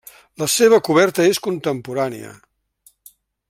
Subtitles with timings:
[0.41, 2.35] La seva coberta és contemporània.